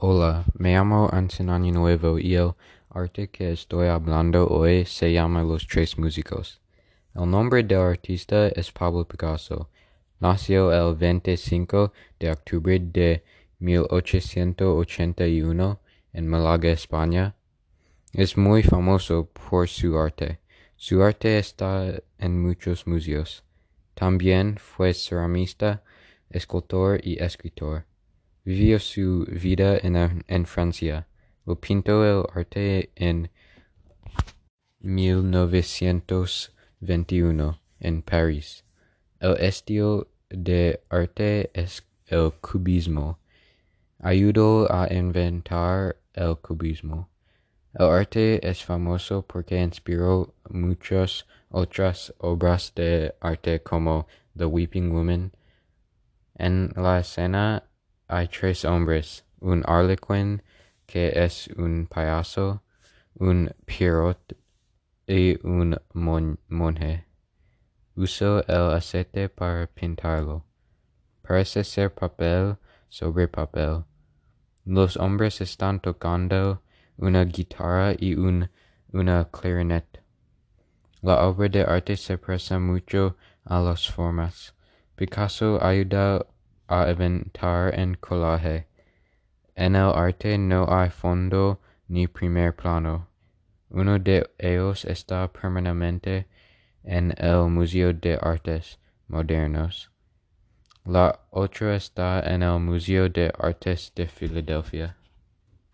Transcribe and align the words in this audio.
Hola, 0.00 0.44
me 0.54 0.74
llamo 0.74 1.08
Anton 1.10 1.50
Año 1.50 1.72
Nuevo 1.72 2.20
y 2.20 2.36
el 2.36 2.52
arte 2.88 3.30
que 3.30 3.50
estoy 3.50 3.88
hablando 3.88 4.46
hoy 4.46 4.84
se 4.84 5.12
llama 5.12 5.42
Los 5.42 5.66
Tres 5.66 5.98
Músicos. 5.98 6.60
El 7.16 7.28
nombre 7.28 7.64
del 7.64 7.80
artista 7.80 8.46
es 8.46 8.70
Pablo 8.70 9.08
Picasso. 9.08 9.70
Nació 10.20 10.72
el 10.72 10.94
25 10.94 11.92
de 12.20 12.30
octubre 12.30 12.78
de 12.78 13.24
1881 13.58 15.80
en 16.12 16.28
Málaga, 16.28 16.70
España. 16.70 17.34
Es 18.12 18.36
muy 18.36 18.62
famoso 18.62 19.26
por 19.26 19.66
su 19.66 19.98
arte. 19.98 20.38
Su 20.76 21.02
arte 21.02 21.40
está 21.40 22.00
en 22.18 22.40
muchos 22.40 22.86
museos. 22.86 23.42
También 23.94 24.58
fue 24.58 24.94
ceramista, 24.94 25.82
escultor 26.30 27.00
y 27.02 27.20
escritor. 27.20 27.88
Vivió 28.44 28.78
su 28.78 29.24
vida 29.26 29.78
en, 29.78 30.46
Francia. 30.46 31.08
Lo 31.44 31.60
pintó 31.60 32.04
el 32.04 32.24
arte 32.34 32.92
en 32.94 33.30
1921 34.80 37.60
en 37.80 38.02
París. 38.02 38.64
El 39.20 39.36
estilo 39.38 40.08
de 40.30 40.82
arte 40.88 41.50
es 41.52 41.84
el 42.06 42.32
cubismo. 42.40 43.18
Ayudó 43.98 44.72
a 44.72 44.90
inventar 44.92 45.96
el 46.14 46.38
cubismo. 46.38 47.10
El 47.74 47.86
arte 47.86 48.48
es 48.48 48.64
famoso 48.64 49.26
porque 49.26 49.60
inspiró 49.60 50.34
muchas 50.48 51.26
otras 51.50 52.14
obras 52.18 52.72
de 52.74 53.14
arte 53.20 53.62
como 53.62 54.06
The 54.36 54.46
Weeping 54.46 54.90
Woman. 54.90 55.32
En 56.34 56.72
la 56.76 57.00
escena 57.00 57.67
hay 58.08 58.26
tres 58.28 58.64
hombres, 58.64 59.24
un 59.40 59.62
arlequín 59.66 60.42
que 60.86 61.12
es 61.14 61.48
un 61.56 61.86
payaso, 61.86 62.62
un 63.14 63.50
pierrot 63.66 64.36
y 65.06 65.38
un 65.46 65.76
monje. 66.48 67.04
Uso 67.94 68.42
el 68.46 68.72
aceite 68.72 69.28
para 69.28 69.66
pintarlo. 69.66 70.44
Parece 71.22 71.62
ser 71.64 71.94
papel 71.94 72.56
sobre 72.88 73.28
papel. 73.28 73.84
Los 74.64 74.96
hombres 74.96 75.40
están 75.40 75.80
tocando 75.80 76.62
una 76.96 77.24
guitarra 77.24 77.94
y 77.98 78.14
un, 78.14 78.48
una 78.92 79.28
clarinet. 79.30 80.02
La 81.02 81.26
obra 81.26 81.48
de 81.48 81.62
arte 81.62 81.96
se 81.96 82.16
presta 82.16 82.58
mucho 82.58 83.16
a 83.44 83.60
las 83.60 83.88
formas. 83.88 84.54
Picasso 84.96 85.62
ayuda 85.62 86.26
a 86.68 86.90
inventar 86.90 87.74
en. 87.74 87.98
En 89.56 89.74
el 89.74 89.92
arte 89.94 90.38
no 90.38 90.66
hay 90.68 90.90
fondo 90.90 91.60
ni 91.88 92.06
primer 92.06 92.54
plano. 92.54 93.08
Uno 93.70 93.98
de 93.98 94.30
ellos 94.38 94.84
está 94.84 95.26
permanentemente 95.32 96.26
en 96.84 97.12
el 97.18 97.48
Museo 97.48 97.92
de 97.92 98.18
Artes 98.20 98.78
Modernos. 99.08 99.90
La 100.84 101.20
otra 101.30 101.74
está 101.74 102.20
en 102.20 102.42
el 102.42 102.58
Museo 102.60 103.08
de 103.08 103.32
Artes 103.38 103.92
de 103.94 104.06
Filadelfia. 104.06 104.96